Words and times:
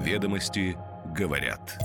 Ведомости 0.00 0.78
говорят. 1.14 1.78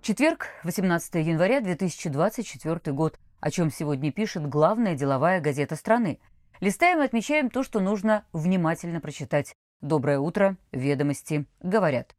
Четверг, 0.00 0.46
18 0.62 1.26
января 1.26 1.60
2024 1.60 2.94
год. 2.94 3.18
О 3.40 3.50
чем 3.50 3.72
сегодня 3.72 4.12
пишет 4.12 4.48
главная 4.48 4.94
деловая 4.94 5.40
газета 5.40 5.74
страны. 5.74 6.20
Листаем 6.60 7.00
и 7.00 7.04
отмечаем 7.04 7.50
то, 7.50 7.64
что 7.64 7.80
нужно 7.80 8.24
внимательно 8.32 9.00
прочитать. 9.00 9.56
Доброе 9.80 10.20
утро, 10.20 10.56
ведомости 10.70 11.46
говорят. 11.60 12.14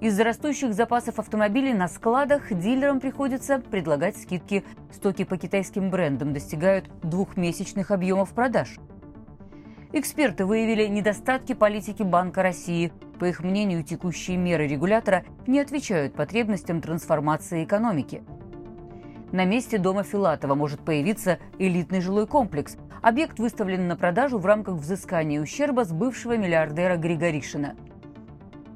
Из-за 0.00 0.22
растущих 0.22 0.72
запасов 0.72 1.18
автомобилей 1.18 1.74
на 1.74 1.88
складах 1.88 2.52
дилерам 2.52 3.00
приходится 3.00 3.58
предлагать 3.58 4.16
скидки. 4.16 4.62
Стоки 4.92 5.24
по 5.24 5.36
китайским 5.36 5.90
брендам 5.90 6.32
достигают 6.32 6.88
двухмесячных 7.02 7.90
объемов 7.90 8.34
продаж. 8.34 8.76
Эксперты 9.98 10.44
выявили 10.44 10.88
недостатки 10.88 11.54
политики 11.54 12.02
Банка 12.02 12.42
России. 12.42 12.92
По 13.18 13.24
их 13.24 13.42
мнению, 13.42 13.82
текущие 13.82 14.36
меры 14.36 14.66
регулятора 14.66 15.24
не 15.46 15.58
отвечают 15.58 16.12
потребностям 16.12 16.82
трансформации 16.82 17.64
экономики. 17.64 18.22
На 19.32 19.46
месте 19.46 19.78
дома 19.78 20.02
Филатова 20.02 20.54
может 20.54 20.80
появиться 20.80 21.38
элитный 21.58 22.02
жилой 22.02 22.26
комплекс. 22.26 22.76
Объект 23.00 23.38
выставлен 23.38 23.88
на 23.88 23.96
продажу 23.96 24.36
в 24.36 24.44
рамках 24.44 24.74
взыскания 24.74 25.40
ущерба 25.40 25.86
с 25.86 25.92
бывшего 25.92 26.36
миллиардера 26.36 26.98
Григоришина. 26.98 27.74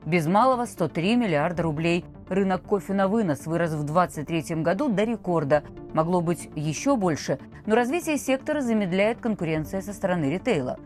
Без 0.07 0.27
малого 0.27 0.65
103 0.65 1.17
миллиарда 1.17 1.65
рублей. 1.65 2.07
Рынок 2.31 2.63
кофе 2.63 2.95
на 2.95 3.09
вынос 3.09 3.45
вырос 3.45 3.73
в 3.73 3.85
2023 3.85 4.63
году 4.63 4.89
до 4.89 5.05
рекорда. 5.05 5.65
Могло 5.93 6.23
быть 6.23 6.49
еще 6.57 6.97
больше, 6.97 7.39
но 7.67 7.75
развитие 7.75 8.17
сектора 8.17 8.63
замедляет 8.63 9.21
конкуренция 9.21 9.83
со 9.83 9.93
стороны 9.93 10.31
ритейла. 10.31 10.79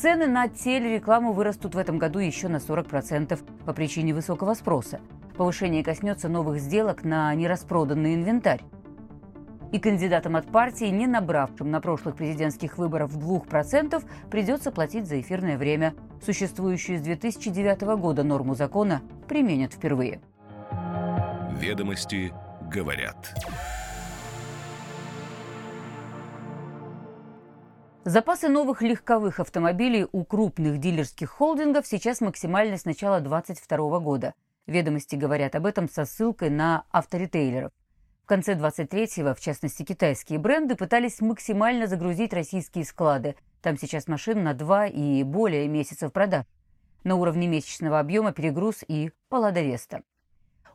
Цены 0.00 0.28
на 0.28 0.46
телерекламу 0.46 1.32
вырастут 1.32 1.74
в 1.74 1.78
этом 1.78 1.98
году 1.98 2.20
еще 2.20 2.46
на 2.46 2.58
40% 2.58 3.36
по 3.64 3.72
причине 3.72 4.14
высокого 4.14 4.54
спроса. 4.54 5.00
Повышение 5.36 5.82
коснется 5.82 6.28
новых 6.28 6.60
сделок 6.60 7.02
на 7.02 7.34
нераспроданный 7.34 8.14
инвентарь. 8.14 8.62
И 9.72 9.80
кандидатам 9.80 10.36
от 10.36 10.46
партии, 10.46 10.84
не 10.84 11.08
набравшим 11.08 11.72
на 11.72 11.80
прошлых 11.80 12.14
президентских 12.14 12.78
выборах 12.78 13.10
2%, 13.10 14.00
придется 14.30 14.70
платить 14.70 15.08
за 15.08 15.20
эфирное 15.20 15.58
время. 15.58 15.94
Существующую 16.24 16.98
с 16.98 17.02
2009 17.02 17.80
года 17.98 18.22
норму 18.22 18.54
закона 18.54 19.02
применят 19.26 19.72
впервые. 19.72 20.20
Ведомости 21.60 22.32
говорят. 22.72 23.34
Запасы 28.04 28.48
новых 28.48 28.80
легковых 28.80 29.40
автомобилей 29.40 30.06
у 30.12 30.24
крупных 30.24 30.78
дилерских 30.78 31.30
холдингов 31.30 31.86
сейчас 31.86 32.20
максимальны 32.20 32.78
с 32.78 32.84
начала 32.84 33.20
2022 33.20 33.98
года. 33.98 34.34
Ведомости 34.66 35.16
говорят 35.16 35.56
об 35.56 35.66
этом 35.66 35.90
со 35.90 36.04
ссылкой 36.04 36.48
на 36.48 36.84
авторитейлеров. 36.90 37.72
В 38.22 38.26
конце 38.26 38.54
23-го, 38.54 39.34
в 39.34 39.40
частности, 39.40 39.82
китайские 39.82 40.38
бренды 40.38 40.76
пытались 40.76 41.20
максимально 41.20 41.86
загрузить 41.86 42.32
российские 42.32 42.84
склады. 42.84 43.34
Там 43.62 43.76
сейчас 43.76 44.06
машин 44.06 44.44
на 44.44 44.54
два 44.54 44.86
и 44.86 45.22
более 45.24 45.66
месяцев 45.66 46.12
продаж. 46.12 46.44
На 47.02 47.16
уровне 47.16 47.48
месячного 47.48 47.98
объема 47.98 48.32
перегруз 48.32 48.84
и 48.86 49.10
Паллада 49.28 49.60
Веста. 49.60 50.02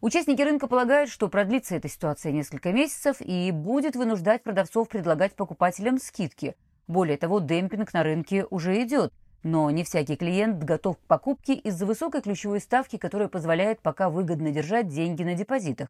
Участники 0.01 0.41
рынка 0.41 0.67
полагают, 0.67 1.09
что 1.09 1.29
продлится 1.29 1.75
эта 1.75 1.88
ситуация 1.88 2.33
несколько 2.33 2.73
месяцев 2.73 3.17
и 3.21 3.49
будет 3.51 3.95
вынуждать 3.95 4.44
продавцов 4.44 4.89
предлагать 4.89 5.35
покупателям 5.35 5.99
скидки– 5.99 6.55
более 6.94 7.17
того, 7.17 7.39
демпинг 7.39 7.91
на 7.91 8.03
рынке 8.03 8.45
уже 8.49 8.81
идет, 8.83 9.11
но 9.44 9.69
не 9.72 9.83
всякий 9.83 10.16
клиент 10.16 10.63
готов 10.63 10.97
к 10.97 11.02
покупке 11.02 11.53
из-за 11.55 11.85
высокой 11.85 12.22
ключевой 12.22 12.61
ставки, 12.61 12.97
которая 12.97 13.27
позволяет 13.27 13.81
пока 13.81 14.09
выгодно 14.09 14.52
держать 14.52 14.88
деньги 14.88 15.23
на 15.23 15.34
депозитах. 15.34 15.90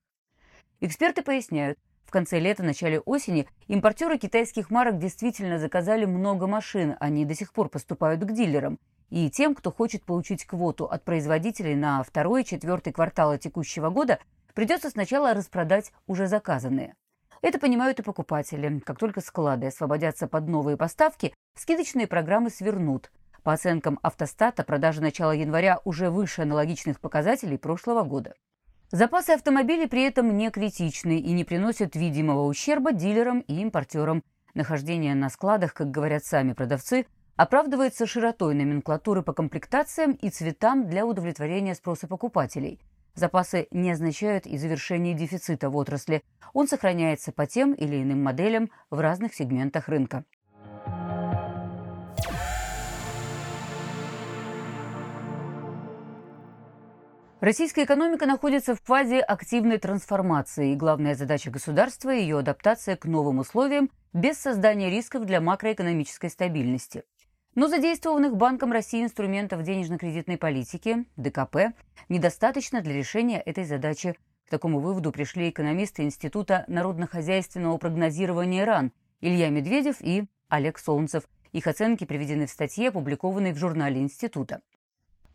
Эксперты 0.80 1.22
поясняют, 1.22 1.78
в 2.06 2.12
конце 2.12 2.40
лета, 2.40 2.64
начале 2.64 3.00
осени 3.00 3.48
импортеры 3.68 4.18
китайских 4.18 4.70
марок 4.70 4.98
действительно 4.98 5.60
заказали 5.60 6.06
много 6.06 6.48
машин, 6.48 6.96
они 7.00 7.26
до 7.26 7.36
сих 7.36 7.54
пор 7.54 7.70
поступают 7.70 8.24
к 8.24 8.32
дилерам. 8.32 8.80
И 9.10 9.30
тем, 9.30 9.54
кто 9.54 9.72
хочет 9.72 10.04
получить 10.04 10.46
квоту 10.46 10.86
от 10.86 11.04
производителей 11.04 11.76
на 11.76 12.02
второй 12.04 12.42
и 12.42 12.46
четвертый 12.46 12.94
кварталы 12.94 13.38
текущего 13.38 13.90
года, 13.90 14.20
придется 14.56 14.90
сначала 14.90 15.34
распродать 15.34 15.92
уже 16.08 16.28
заказанные. 16.28 16.96
Это 17.44 17.60
понимают 17.60 18.00
и 18.00 18.04
покупатели. 18.04 18.80
Как 18.80 18.98
только 18.98 19.20
склады 19.20 19.68
освободятся 19.68 20.28
под 20.28 20.48
новые 20.48 20.78
поставки, 20.78 21.34
скидочные 21.60 22.08
программы 22.08 22.50
свернут. 22.50 23.12
По 23.44 23.52
оценкам 23.52 24.00
автостата, 24.02 24.64
продажи 24.64 25.02
начала 25.02 25.34
января 25.34 25.82
уже 25.84 26.10
выше 26.10 26.44
аналогичных 26.44 27.02
показателей 27.02 27.58
прошлого 27.58 28.04
года. 28.04 28.34
Запасы 28.92 29.32
автомобилей 29.32 29.88
при 29.88 30.04
этом 30.04 30.38
не 30.38 30.50
критичны 30.52 31.20
и 31.20 31.34
не 31.34 31.44
приносят 31.44 31.98
видимого 31.98 32.46
ущерба 32.46 32.94
дилерам 32.94 33.42
и 33.42 33.60
импортерам. 33.62 34.24
Нахождение 34.54 35.14
на 35.14 35.30
складах, 35.30 35.74
как 35.74 35.92
говорят 35.92 36.24
сами 36.24 36.54
продавцы, 36.54 37.08
оправдывается 37.36 38.06
широтой 38.06 38.56
номенклатуры 38.56 39.22
по 39.22 39.34
комплектациям 39.34 40.14
и 40.14 40.30
цветам 40.30 40.88
для 40.88 41.06
удовлетворения 41.06 41.76
спроса 41.76 42.08
покупателей– 42.08 42.80
Запасы 43.16 43.68
не 43.70 43.92
означают 43.92 44.48
и 44.48 44.58
завершение 44.58 45.14
дефицита 45.14 45.70
в 45.70 45.78
отрасли. 45.78 46.24
Он 46.54 46.68
сохраняется 46.68 47.32
по 47.32 47.46
тем 47.46 47.74
или 47.74 48.02
иным 48.02 48.24
моделям 48.24 48.72
в 48.90 49.00
разных 49.00 49.36
сегментах 49.36 49.88
рынка. 49.88 50.26
Российская 57.40 57.84
экономика 57.84 58.26
находится 58.26 58.74
в 58.74 58.82
фазе 58.82 59.20
активной 59.20 59.78
трансформации, 59.78 60.72
и 60.72 60.76
главная 60.76 61.14
задача 61.14 61.52
государства– 61.52 62.10
ее 62.12 62.40
адаптация 62.40 62.96
к 62.96 63.06
новым 63.06 63.40
условиям 63.40 63.92
без 64.14 64.38
создания 64.38 64.90
рисков 64.90 65.26
для 65.26 65.42
макроэкономической 65.42 66.30
стабильности. 66.30 67.04
Но 67.56 67.68
задействованных 67.68 68.36
Банком 68.36 68.72
России 68.72 69.04
инструментов 69.04 69.62
денежно-кредитной 69.62 70.38
политики, 70.40 71.06
ДКП, 71.18 71.76
недостаточно 72.10 72.82
для 72.82 72.94
решения 72.94 73.40
этой 73.40 73.64
задачи. 73.64 74.16
К 74.48 74.50
такому 74.50 74.80
выводу 74.80 75.12
пришли 75.12 75.52
экономисты 75.52 76.02
Института 76.02 76.66
народно-хозяйственного 76.68 77.78
прогнозирования 77.78 78.66
РАН 78.66 78.92
Илья 79.22 79.50
Медведев 79.50 79.98
и 80.00 80.26
Олег 80.50 80.80
Солнцев. 80.80 81.26
Их 81.52 81.68
оценки 81.68 82.06
приведены 82.06 82.48
в 82.48 82.50
статье, 82.50 82.90
опубликованной 82.90 83.54
в 83.54 83.58
журнале 83.58 84.02
Института. 84.02 84.62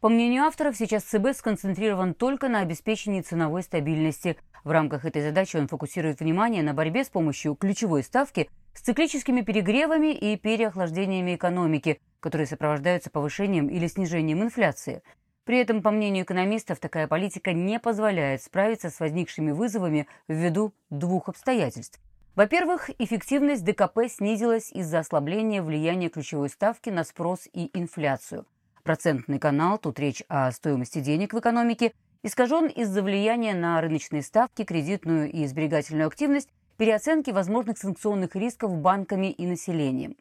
По 0.00 0.08
мнению 0.08 0.42
авторов, 0.42 0.76
сейчас 0.76 1.04
ЦБ 1.04 1.36
сконцентрирован 1.36 2.14
только 2.14 2.48
на 2.48 2.60
обеспечении 2.60 3.20
ценовой 3.20 3.62
стабильности. 3.62 4.36
В 4.64 4.72
рамках 4.72 5.04
этой 5.04 5.22
задачи 5.22 5.56
он 5.56 5.68
фокусирует 5.68 6.18
внимание 6.18 6.64
на 6.64 6.74
борьбе 6.74 7.04
с 7.04 7.08
помощью 7.08 7.54
ключевой 7.54 8.02
ставки 8.02 8.50
с 8.78 8.80
циклическими 8.80 9.40
перегревами 9.40 10.14
и 10.14 10.36
переохлаждениями 10.36 11.34
экономики, 11.34 12.00
которые 12.20 12.46
сопровождаются 12.46 13.10
повышением 13.10 13.66
или 13.66 13.88
снижением 13.88 14.40
инфляции. 14.40 15.02
При 15.44 15.58
этом, 15.58 15.82
по 15.82 15.90
мнению 15.90 16.24
экономистов, 16.24 16.78
такая 16.78 17.08
политика 17.08 17.52
не 17.52 17.80
позволяет 17.80 18.40
справиться 18.40 18.90
с 18.90 19.00
возникшими 19.00 19.50
вызовами 19.50 20.06
ввиду 20.28 20.72
двух 20.90 21.28
обстоятельств. 21.28 21.98
Во-первых, 22.36 22.88
эффективность 23.00 23.64
ДКП 23.64 24.06
снизилась 24.08 24.70
из-за 24.70 25.00
ослабления 25.00 25.60
влияния 25.60 26.08
ключевой 26.08 26.48
ставки 26.48 26.88
на 26.88 27.02
спрос 27.02 27.48
и 27.52 27.76
инфляцию. 27.76 28.46
Процентный 28.84 29.40
канал, 29.40 29.78
тут 29.78 29.98
речь 29.98 30.22
о 30.28 30.52
стоимости 30.52 31.00
денег 31.00 31.32
в 31.34 31.38
экономике, 31.40 31.94
искажен 32.22 32.66
из-за 32.66 33.02
влияния 33.02 33.54
на 33.54 33.80
рыночные 33.80 34.22
ставки, 34.22 34.62
кредитную 34.62 35.32
и 35.32 35.46
сберегательную 35.46 36.06
активность 36.06 36.48
переоценки 36.78 37.30
возможных 37.30 37.76
санкционных 37.76 38.36
рисков 38.36 38.74
банками 38.78 39.32
и 39.32 39.46
населением. 39.46 40.16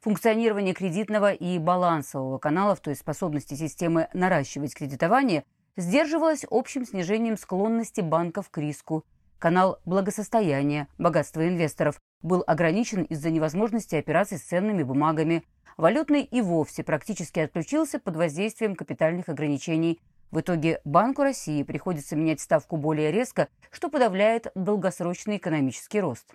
Функционирование 0.00 0.74
кредитного 0.74 1.32
и 1.32 1.58
балансового 1.58 2.38
каналов, 2.38 2.80
то 2.80 2.90
есть 2.90 3.02
способности 3.02 3.54
системы 3.54 4.08
наращивать 4.12 4.74
кредитование, 4.74 5.44
сдерживалось 5.76 6.44
общим 6.50 6.84
снижением 6.84 7.36
склонности 7.38 8.00
банков 8.00 8.50
к 8.50 8.58
риску. 8.58 9.04
Канал 9.38 9.78
благосостояния, 9.84 10.88
богатства 10.98 11.46
инвесторов 11.46 12.00
был 12.20 12.42
ограничен 12.48 13.04
из-за 13.04 13.30
невозможности 13.30 13.94
операций 13.94 14.38
с 14.38 14.42
ценными 14.42 14.82
бумагами. 14.82 15.44
Валютный 15.76 16.22
и 16.22 16.40
вовсе 16.40 16.82
практически 16.82 17.38
отключился 17.38 18.00
под 18.00 18.16
воздействием 18.16 18.74
капитальных 18.74 19.28
ограничений– 19.28 20.00
в 20.32 20.40
итоге 20.40 20.80
Банку 20.84 21.22
России 21.22 21.62
приходится 21.62 22.16
менять 22.16 22.40
ставку 22.40 22.76
более 22.76 23.12
резко, 23.12 23.48
что 23.70 23.88
подавляет 23.88 24.50
долгосрочный 24.54 25.36
экономический 25.36 26.00
рост. 26.00 26.34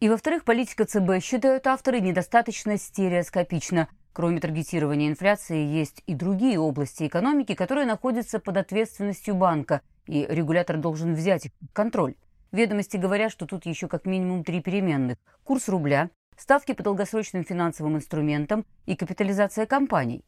И, 0.00 0.08
во-вторых, 0.08 0.44
политика 0.44 0.84
ЦБ, 0.84 1.22
считают 1.22 1.66
авторы, 1.66 2.00
недостаточно 2.00 2.76
стереоскопична. 2.76 3.88
Кроме 4.12 4.40
таргетирования 4.40 5.08
инфляции, 5.08 5.64
есть 5.64 6.02
и 6.06 6.14
другие 6.14 6.58
области 6.58 7.06
экономики, 7.06 7.54
которые 7.54 7.86
находятся 7.86 8.38
под 8.38 8.56
ответственностью 8.56 9.34
банка, 9.34 9.82
и 10.06 10.26
регулятор 10.28 10.78
должен 10.78 11.14
взять 11.14 11.46
их 11.46 11.52
под 11.54 11.70
контроль. 11.72 12.14
Ведомости 12.52 12.96
говорят, 12.96 13.32
что 13.32 13.46
тут 13.46 13.66
еще 13.66 13.88
как 13.88 14.06
минимум 14.06 14.44
три 14.44 14.62
переменных. 14.62 15.18
Курс 15.44 15.68
рубля, 15.68 16.10
ставки 16.38 16.72
по 16.72 16.82
долгосрочным 16.82 17.44
финансовым 17.44 17.96
инструментам 17.96 18.64
и 18.86 18.96
капитализация 18.96 19.66
компаний. 19.66 20.24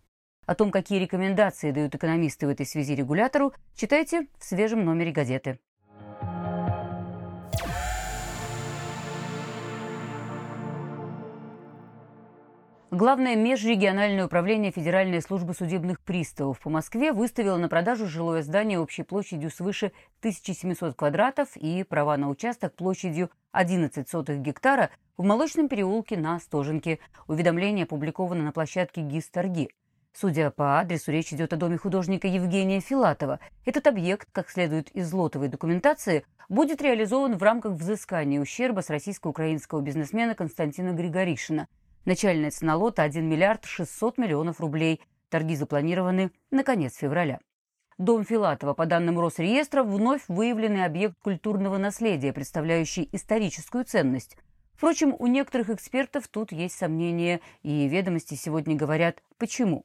О 0.48 0.54
том, 0.54 0.70
какие 0.70 0.98
рекомендации 0.98 1.72
дают 1.72 1.94
экономисты 1.94 2.46
в 2.46 2.48
этой 2.48 2.64
связи 2.64 2.94
регулятору, 2.94 3.52
читайте 3.74 4.28
в 4.38 4.44
свежем 4.44 4.82
номере 4.82 5.12
газеты. 5.12 5.58
Главное 12.90 13.36
межрегиональное 13.36 14.24
управление 14.24 14.72
Федеральной 14.72 15.20
службы 15.20 15.52
судебных 15.52 16.00
приставов 16.00 16.58
по 16.60 16.70
Москве 16.70 17.12
выставило 17.12 17.58
на 17.58 17.68
продажу 17.68 18.06
жилое 18.06 18.40
здание 18.40 18.80
общей 18.80 19.02
площадью 19.02 19.50
свыше 19.50 19.92
1700 20.20 20.96
квадратов 20.96 21.58
и 21.58 21.82
права 21.82 22.16
на 22.16 22.30
участок 22.30 22.74
площадью 22.74 23.30
11 23.52 24.08
сотых 24.08 24.40
гектара 24.40 24.88
в 25.18 25.24
Молочном 25.24 25.68
переулке 25.68 26.16
на 26.16 26.36
Остоженке. 26.36 27.00
Уведомление 27.26 27.84
опубликовано 27.84 28.44
на 28.44 28.52
площадке 28.52 29.02
ГИС 29.02 29.28
«Торги». 29.28 29.68
Судя 30.20 30.50
по 30.50 30.80
адресу, 30.80 31.12
речь 31.12 31.32
идет 31.32 31.52
о 31.52 31.56
доме 31.56 31.76
художника 31.76 32.26
Евгения 32.26 32.80
Филатова. 32.80 33.38
Этот 33.64 33.86
объект, 33.86 34.28
как 34.32 34.50
следует 34.50 34.90
из 34.90 35.12
лотовой 35.12 35.48
документации, 35.48 36.24
будет 36.48 36.82
реализован 36.82 37.36
в 37.36 37.42
рамках 37.42 37.74
взыскания 37.74 38.40
ущерба 38.40 38.80
с 38.80 38.90
российско-украинского 38.90 39.80
бизнесмена 39.80 40.34
Константина 40.34 40.92
Григоришина– 40.92 41.68
Начальная 42.08 42.50
цена 42.50 42.74
лота 42.74 43.02
1 43.02 43.22
миллиард 43.22 43.66
600 43.66 44.16
миллионов 44.16 44.60
рублей. 44.60 45.02
Торги 45.28 45.54
запланированы 45.54 46.30
на 46.50 46.64
конец 46.64 46.96
февраля. 46.96 47.38
Дом 47.98 48.24
Филатова, 48.24 48.72
по 48.72 48.86
данным 48.86 49.20
Росреестра, 49.20 49.82
вновь 49.82 50.22
выявленный 50.26 50.86
объект 50.86 51.18
культурного 51.20 51.76
наследия, 51.76 52.32
представляющий 52.32 53.10
историческую 53.12 53.84
ценность. 53.84 54.38
Впрочем, 54.72 55.14
у 55.18 55.26
некоторых 55.26 55.68
экспертов 55.68 56.28
тут 56.28 56.50
есть 56.50 56.78
сомнения, 56.78 57.40
и 57.62 57.86
ведомости 57.86 58.34
сегодня 58.34 58.74
говорят 58.74 59.22
«почему?». 59.36 59.84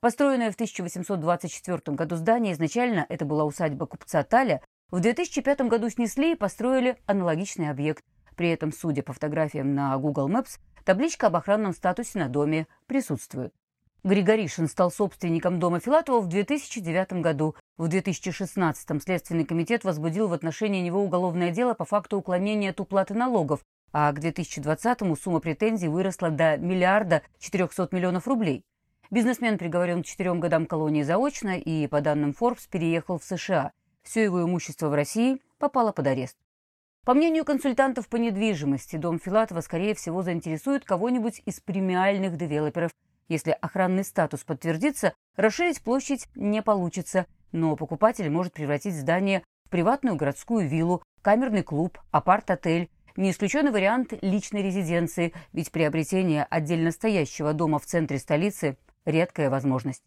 Построенное 0.00 0.50
в 0.50 0.54
1824 0.54 1.96
году 1.96 2.16
здание 2.16 2.52
изначально 2.52 3.06
это 3.08 3.24
была 3.24 3.44
усадьба 3.44 3.86
купца 3.86 4.22
Таля, 4.22 4.60
в 4.90 5.00
2005 5.00 5.62
году 5.62 5.90
снесли 5.90 6.32
и 6.32 6.36
построили 6.36 6.96
аналогичный 7.06 7.70
объект. 7.70 8.04
При 8.36 8.50
этом, 8.50 8.72
судя 8.72 9.02
по 9.02 9.12
фотографиям 9.12 9.74
на 9.74 9.96
Google 9.96 10.28
Maps, 10.28 10.58
Табличка 10.86 11.26
об 11.26 11.34
охранном 11.34 11.72
статусе 11.72 12.20
на 12.20 12.28
доме 12.28 12.68
присутствует. 12.86 13.52
Григоришин 14.04 14.68
стал 14.68 14.92
собственником 14.92 15.58
дома 15.58 15.80
Филатова 15.80 16.20
в 16.20 16.28
2009 16.28 17.14
году. 17.14 17.56
В 17.76 17.86
2016-м 17.88 19.00
Следственный 19.00 19.44
комитет 19.44 19.82
возбудил 19.82 20.28
в 20.28 20.32
отношении 20.32 20.80
него 20.80 21.02
уголовное 21.02 21.50
дело 21.50 21.74
по 21.74 21.84
факту 21.84 22.18
уклонения 22.18 22.70
от 22.70 22.78
уплаты 22.78 23.14
налогов, 23.14 23.64
а 23.92 24.12
к 24.12 24.20
2020-му 24.20 25.16
сумма 25.16 25.40
претензий 25.40 25.88
выросла 25.88 26.30
до 26.30 26.56
миллиарда 26.56 27.22
400 27.40 27.88
миллионов 27.90 28.28
рублей. 28.28 28.62
Бизнесмен 29.10 29.56
приговорен 29.56 30.02
к 30.02 30.06
четырем 30.06 30.40
годам 30.40 30.66
колонии 30.66 31.02
заочно 31.02 31.58
и, 31.58 31.86
по 31.86 32.00
данным 32.00 32.34
Forbes, 32.38 32.68
переехал 32.68 33.18
в 33.18 33.24
США. 33.24 33.70
Все 34.02 34.24
его 34.24 34.42
имущество 34.42 34.88
в 34.88 34.94
России 34.94 35.40
попало 35.58 35.92
под 35.92 36.08
арест. 36.08 36.36
По 37.04 37.14
мнению 37.14 37.44
консультантов 37.44 38.08
по 38.08 38.16
недвижимости, 38.16 38.96
дом 38.96 39.20
Филатова, 39.20 39.60
скорее 39.60 39.94
всего, 39.94 40.22
заинтересует 40.22 40.84
кого-нибудь 40.84 41.40
из 41.44 41.60
премиальных 41.60 42.36
девелоперов. 42.36 42.90
Если 43.28 43.52
охранный 43.52 44.04
статус 44.04 44.42
подтвердится, 44.42 45.14
расширить 45.36 45.82
площадь 45.82 46.26
не 46.34 46.60
получится, 46.62 47.26
но 47.52 47.76
покупатель 47.76 48.28
может 48.28 48.54
превратить 48.54 48.96
здание 48.96 49.44
в 49.66 49.70
приватную 49.70 50.16
городскую 50.16 50.68
виллу, 50.68 51.02
камерный 51.22 51.62
клуб, 51.62 51.96
апарт-отель. 52.10 52.90
Не 53.14 53.30
исключен 53.30 53.72
вариант 53.72 54.12
личной 54.20 54.62
резиденции, 54.62 55.32
ведь 55.52 55.70
приобретение 55.70 56.44
отдельно 56.50 56.90
стоящего 56.90 57.52
дома 57.52 57.78
в 57.78 57.86
центре 57.86 58.18
столицы– 58.18 58.76
редкая 59.06 59.48
возможность. 59.48 60.02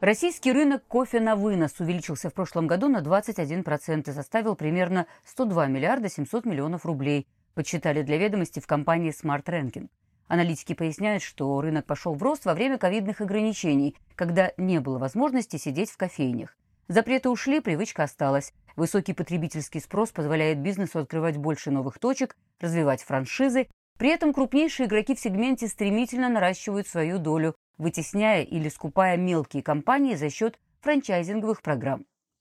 Российский 0.00 0.52
рынок 0.52 0.84
кофе 0.86 1.20
на 1.20 1.36
вынос 1.36 1.80
увеличился 1.80 2.28
в 2.28 2.34
прошлом 2.34 2.66
году 2.66 2.88
на 2.88 2.98
21% 3.00 4.10
и 4.10 4.12
составил 4.12 4.54
примерно 4.54 5.06
102 5.24 5.66
миллиарда 5.66 6.08
700 6.08 6.44
миллионов 6.44 6.84
рублей, 6.84 7.26
подсчитали 7.54 8.02
для 8.02 8.18
ведомости 8.18 8.60
в 8.60 8.66
компании 8.66 9.10
Smart 9.10 9.44
Ranking. 9.44 9.88
Аналитики 10.28 10.74
поясняют, 10.74 11.22
что 11.22 11.60
рынок 11.60 11.86
пошел 11.86 12.14
в 12.14 12.22
рост 12.22 12.44
во 12.44 12.54
время 12.54 12.78
ковидных 12.78 13.20
ограничений, 13.20 13.96
когда 14.16 14.52
не 14.56 14.80
было 14.80 14.98
возможности 14.98 15.56
сидеть 15.56 15.90
в 15.90 15.96
кофейнях. 15.96 16.56
Запреты 16.88 17.30
ушли, 17.30 17.60
привычка 17.60 18.02
осталась. 18.02 18.52
Высокий 18.76 19.14
потребительский 19.14 19.80
спрос 19.80 20.10
позволяет 20.10 20.58
бизнесу 20.58 20.98
открывать 20.98 21.38
больше 21.38 21.70
новых 21.70 21.98
точек, 21.98 22.36
развивать 22.60 23.02
франшизы. 23.02 23.68
При 23.98 24.10
этом 24.10 24.34
крупнейшие 24.34 24.86
игроки 24.86 25.14
в 25.14 25.20
сегменте 25.20 25.66
стремительно 25.66 26.28
наращивают 26.28 26.86
свою 26.86 27.18
долю, 27.18 27.54
вытесняя 27.78 28.42
или 28.42 28.68
скупая 28.68 29.16
мелкие 29.16 29.62
компании 29.62 30.14
за 30.14 30.28
счет 30.28 30.58
франчайзинговых 30.82 31.62
программ. 31.62 32.04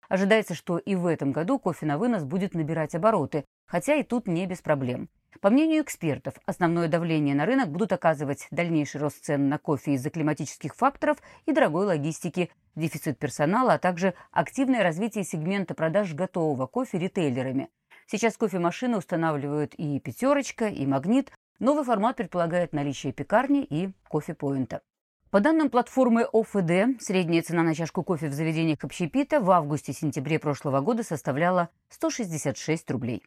Ожидается, 0.07 0.53
что 0.53 0.77
и 0.77 0.93
в 0.93 1.07
этом 1.07 1.31
году 1.31 1.57
кофе 1.57 1.87
на 1.87 1.97
вынос 1.97 2.23
будет 2.23 2.53
набирать 2.53 2.93
обороты, 2.93 3.45
хотя 3.65 3.95
и 3.95 4.03
тут 4.03 4.27
не 4.27 4.45
без 4.45 4.61
проблем. 4.61 5.09
По 5.41 5.49
мнению 5.49 5.83
экспертов, 5.83 6.33
основное 6.45 6.87
давление 6.87 7.33
на 7.33 7.45
рынок 7.45 7.69
будут 7.69 7.93
оказывать 7.93 8.47
дальнейший 8.51 8.99
рост 8.99 9.23
цен 9.23 9.47
на 9.47 9.57
кофе 9.57 9.93
из-за 9.93 10.09
климатических 10.09 10.75
факторов 10.75 11.17
и 11.45 11.53
дорогой 11.53 11.85
логистики, 11.85 12.49
дефицит 12.75 13.17
персонала, 13.19 13.73
а 13.73 13.79
также 13.79 14.15
активное 14.31 14.83
развитие 14.83 15.23
сегмента 15.23 15.75
продаж 15.75 16.13
готового 16.13 16.67
кофе 16.67 16.97
ритейлерами. 16.97 17.69
Сейчас 18.07 18.37
кофемашины 18.37 18.97
устанавливают 18.97 19.75
и 19.75 19.99
«пятерочка», 19.99 20.67
и 20.67 20.85
«магнит». 20.85 21.31
Новый 21.59 21.83
формат 21.83 22.15
предполагает 22.15 22.73
наличие 22.73 23.13
пекарни 23.13 23.63
и 23.63 23.91
кофе-поинта. 24.07 24.81
По 25.29 25.41
данным 25.41 25.69
платформы 25.69 26.23
ОФД, 26.23 26.99
средняя 26.99 27.43
цена 27.43 27.61
на 27.61 27.75
чашку 27.75 28.03
кофе 28.03 28.29
в 28.29 28.33
заведениях 28.33 28.83
общепита 28.83 29.39
в 29.39 29.51
августе-сентябре 29.51 30.39
прошлого 30.39 30.81
года 30.81 31.03
составляла 31.03 31.69
166 31.89 32.89
рублей. 32.89 33.21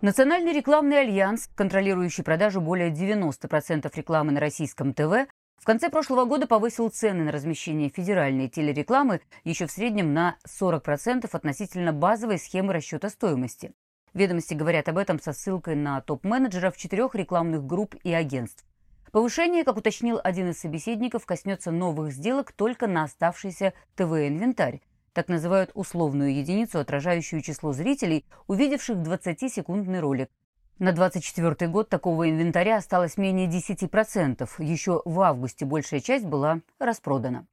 Национальный 0.00 0.52
рекламный 0.52 1.00
альянс, 1.00 1.50
контролирующий 1.56 2.22
продажу 2.22 2.60
более 2.60 2.92
90% 2.92 3.90
рекламы 3.96 4.30
на 4.30 4.38
российском 4.38 4.94
ТВ, 4.94 5.26
в 5.56 5.64
конце 5.64 5.90
прошлого 5.90 6.24
года 6.24 6.46
повысил 6.46 6.88
цены 6.88 7.24
на 7.24 7.32
размещение 7.32 7.88
федеральной 7.88 8.48
телерекламы 8.48 9.20
еще 9.42 9.66
в 9.66 9.72
среднем 9.72 10.14
на 10.14 10.36
40% 10.46 11.28
относительно 11.32 11.92
базовой 11.92 12.38
схемы 12.38 12.74
расчета 12.74 13.08
стоимости. 13.08 13.72
Ведомости 14.14 14.54
говорят 14.54 14.88
об 14.88 14.98
этом 14.98 15.18
со 15.20 15.32
ссылкой 15.32 15.74
на 15.74 16.00
топ-менеджеров 16.00 16.76
четырех 16.76 17.16
рекламных 17.16 17.66
групп 17.66 17.96
и 18.04 18.12
агентств. 18.12 18.64
Повышение, 19.10 19.64
как 19.64 19.78
уточнил 19.78 20.20
один 20.22 20.50
из 20.50 20.60
собеседников, 20.60 21.26
коснется 21.26 21.72
новых 21.72 22.12
сделок 22.12 22.52
только 22.52 22.86
на 22.86 23.02
оставшийся 23.02 23.72
ТВ-инвентарь. 23.96 24.80
Так 25.18 25.26
называют 25.26 25.72
условную 25.74 26.32
единицу, 26.32 26.78
отражающую 26.78 27.42
число 27.42 27.72
зрителей, 27.72 28.24
увидевших 28.46 28.98
20-секундный 28.98 29.98
ролик. 29.98 30.30
На 30.78 30.92
2024 30.92 31.68
год 31.68 31.88
такого 31.88 32.30
инвентаря 32.30 32.76
осталось 32.76 33.16
менее 33.16 33.48
10%. 33.48 34.48
Еще 34.60 35.02
в 35.04 35.20
августе 35.20 35.64
большая 35.64 35.98
часть 35.98 36.24
была 36.24 36.60
распродана. 36.78 37.48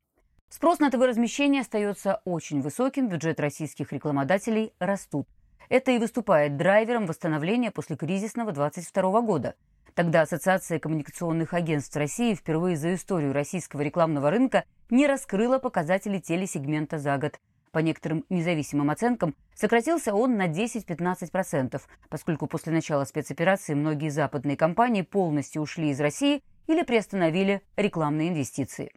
Спрос 0.48 0.78
на 0.78 0.92
ТВ-размещение 0.92 1.62
остается 1.62 2.22
очень 2.24 2.62
высоким, 2.62 3.10
бюджет 3.10 3.40
российских 3.40 3.92
рекламодателей 3.92 4.72
растут. 4.78 5.28
Это 5.68 5.90
и 5.90 5.98
выступает 5.98 6.58
драйвером 6.58 7.08
восстановления 7.08 7.72
после 7.72 7.96
кризисного 7.96 8.52
2022 8.52 9.22
года. 9.22 9.56
Тогда 9.96 10.22
Ассоциация 10.22 10.78
коммуникационных 10.78 11.56
агентств 11.56 11.96
России 11.96 12.36
впервые 12.36 12.78
за 12.78 12.94
историю 12.94 13.34
российского 13.34 13.82
рекламного 13.82 14.30
рынка 14.30 14.66
не 14.92 15.08
раскрыла 15.08 15.58
показатели 15.58 16.20
телесегмента 16.20 17.00
за 17.00 17.18
год. 17.18 17.40
По 17.76 17.80
некоторым 17.80 18.24
независимым 18.30 18.90
оценкам, 18.90 19.36
сократился 19.54 20.16
он 20.16 20.38
на 20.38 20.48
10-15%, 20.48 21.82
поскольку 22.08 22.48
после 22.48 22.72
начала 22.72 23.04
спецоперации 23.04 23.74
многие 23.74 24.08
западные 24.08 24.56
компании 24.56 25.02
полностью 25.02 25.62
ушли 25.62 25.90
из 25.90 26.00
России 26.00 26.42
или 26.68 26.84
приостановили 26.84 27.62
рекламные 27.76 28.30
инвестиции. 28.30 28.94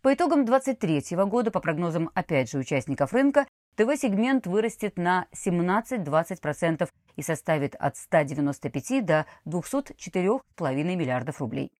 По 0.00 0.14
итогам 0.14 0.46
2023 0.46 1.14
года, 1.26 1.50
по 1.50 1.60
прогнозам 1.60 2.08
опять 2.14 2.50
же 2.50 2.56
участников 2.56 3.12
рынка, 3.12 3.46
ТВ-сегмент 3.76 4.46
вырастет 4.46 4.96
на 4.96 5.26
17-20% 5.34 6.88
и 7.16 7.22
составит 7.22 7.74
от 7.74 7.98
195 7.98 9.04
до 9.04 9.26
204,5 9.44 10.40
миллиардов 10.96 11.42
рублей. 11.42 11.70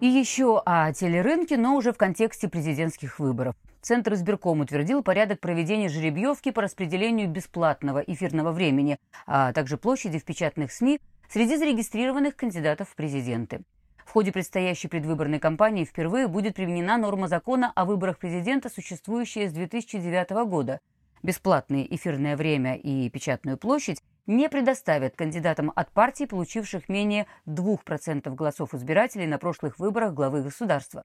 И 0.00 0.06
еще 0.06 0.60
о 0.66 0.92
телерынке, 0.92 1.56
но 1.56 1.76
уже 1.76 1.92
в 1.92 1.96
контексте 1.96 2.48
президентских 2.48 3.18
выборов. 3.18 3.54
Центр 3.80 4.14
избирком 4.14 4.60
утвердил 4.60 5.02
порядок 5.02 5.40
проведения 5.40 5.88
жеребьевки 5.88 6.50
по 6.50 6.62
распределению 6.62 7.28
бесплатного 7.28 8.00
эфирного 8.00 8.50
времени, 8.50 8.98
а 9.26 9.52
также 9.52 9.76
площади 9.76 10.18
в 10.18 10.24
печатных 10.24 10.72
СМИ 10.72 11.00
среди 11.30 11.56
зарегистрированных 11.56 12.34
кандидатов 12.34 12.88
в 12.88 12.96
президенты. 12.96 13.62
В 14.04 14.10
ходе 14.10 14.32
предстоящей 14.32 14.88
предвыборной 14.88 15.38
кампании 15.38 15.84
впервые 15.84 16.28
будет 16.28 16.54
применена 16.54 16.96
норма 16.98 17.28
закона 17.28 17.72
о 17.74 17.84
выборах 17.84 18.18
президента, 18.18 18.68
существующая 18.68 19.48
с 19.48 19.52
2009 19.52 20.30
года. 20.46 20.80
Бесплатное 21.22 21.84
эфирное 21.84 22.36
время 22.36 22.76
и 22.76 23.08
печатную 23.10 23.56
площадь 23.56 24.02
не 24.26 24.48
предоставят 24.48 25.16
кандидатам 25.16 25.72
от 25.74 25.90
партий, 25.90 26.26
получивших 26.26 26.88
менее 26.88 27.26
2% 27.46 28.34
голосов 28.34 28.74
избирателей 28.74 29.26
на 29.26 29.38
прошлых 29.38 29.78
выборах 29.78 30.14
главы 30.14 30.42
государства. 30.42 31.02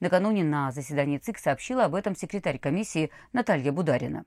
Накануне 0.00 0.44
на 0.44 0.70
заседании 0.70 1.18
ЦИК 1.18 1.38
сообщила 1.38 1.84
об 1.84 1.94
этом 1.94 2.14
секретарь 2.14 2.58
комиссии 2.58 3.10
Наталья 3.32 3.72
Бударина. 3.72 4.24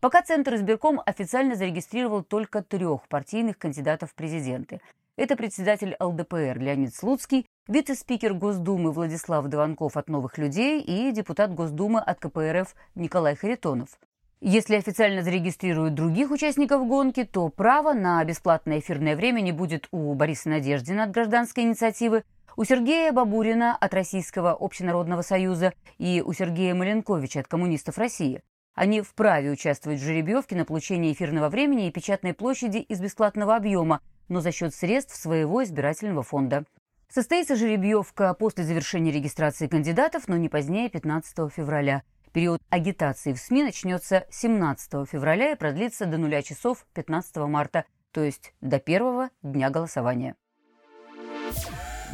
Пока 0.00 0.22
Центр 0.22 0.54
избирком 0.54 1.00
официально 1.04 1.54
зарегистрировал 1.54 2.22
только 2.22 2.62
трех 2.62 3.06
партийных 3.08 3.58
кандидатов 3.58 4.10
в 4.10 4.14
президенты. 4.14 4.80
Это 5.16 5.36
председатель 5.36 5.94
ЛДПР 6.00 6.58
Леонид 6.58 6.94
Слуцкий, 6.94 7.46
вице-спикер 7.68 8.32
Госдумы 8.32 8.92
Владислав 8.92 9.46
Дованков 9.48 9.96
от 9.98 10.08
«Новых 10.08 10.38
людей» 10.38 10.80
и 10.80 11.12
депутат 11.12 11.54
Госдумы 11.54 12.00
от 12.00 12.18
КПРФ 12.18 12.74
Николай 12.94 13.36
Харитонов. 13.36 13.98
Если 14.42 14.76
официально 14.76 15.22
зарегистрируют 15.22 15.92
других 15.92 16.30
участников 16.30 16.86
гонки, 16.86 17.24
то 17.24 17.50
право 17.50 17.92
на 17.92 18.24
бесплатное 18.24 18.78
эфирное 18.78 19.14
время 19.14 19.42
не 19.42 19.52
будет 19.52 19.86
у 19.90 20.14
Бориса 20.14 20.48
Надеждина 20.48 21.04
от 21.04 21.10
гражданской 21.10 21.64
инициативы, 21.64 22.24
у 22.56 22.64
Сергея 22.64 23.12
Бабурина 23.12 23.76
от 23.76 23.92
Российского 23.92 24.56
общенародного 24.58 25.20
союза 25.20 25.74
и 25.98 26.22
у 26.24 26.32
Сергея 26.32 26.74
Маленковича 26.74 27.40
от 27.40 27.48
коммунистов 27.48 27.98
России. 27.98 28.42
Они 28.74 29.02
вправе 29.02 29.50
участвовать 29.50 30.00
в 30.00 30.04
жеребьевке 30.04 30.56
на 30.56 30.64
получение 30.64 31.12
эфирного 31.12 31.50
времени 31.50 31.86
и 31.86 31.92
печатной 31.92 32.32
площади 32.32 32.78
из 32.78 32.98
бесплатного 32.98 33.56
объема, 33.56 34.00
но 34.28 34.40
за 34.40 34.52
счет 34.52 34.74
средств 34.74 35.16
своего 35.16 35.62
избирательного 35.64 36.22
фонда. 36.22 36.64
Состоится 37.10 37.56
жеребьевка 37.56 38.32
после 38.32 38.64
завершения 38.64 39.10
регистрации 39.10 39.66
кандидатов, 39.66 40.28
но 40.28 40.38
не 40.38 40.48
позднее 40.48 40.88
15 40.88 41.52
февраля. 41.52 42.04
Период 42.32 42.62
агитации 42.70 43.32
в 43.32 43.38
СМИ 43.38 43.64
начнется 43.64 44.24
17 44.30 45.08
февраля 45.08 45.52
и 45.52 45.56
продлится 45.56 46.06
до 46.06 46.16
0 46.16 46.42
часов 46.44 46.86
15 46.94 47.36
марта, 47.38 47.84
то 48.12 48.22
есть 48.22 48.54
до 48.60 48.78
первого 48.78 49.30
дня 49.42 49.68
голосования. 49.68 50.36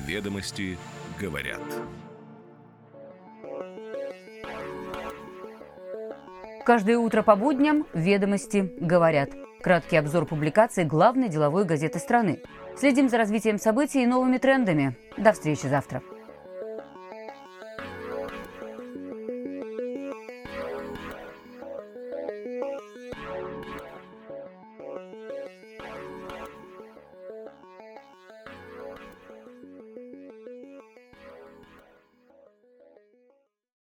Ведомости 0.07 0.79
говорят. 1.21 1.61
Каждое 6.65 6.97
утро 6.97 7.23
по 7.23 7.37
будням 7.37 7.87
«Ведомости 7.93 8.73
говорят». 8.81 9.31
Краткий 9.63 9.97
обзор 9.97 10.27
публикаций 10.27 10.85
главной 10.85 11.29
деловой 11.29 11.65
газеты 11.65 11.99
страны. 11.99 12.41
Следим 12.77 13.09
за 13.09 13.19
развитием 13.19 13.59
событий 13.59 14.03
и 14.03 14.07
новыми 14.07 14.39
трендами. 14.39 14.97
До 15.17 15.33
встречи 15.33 15.67
завтра. 15.67 16.03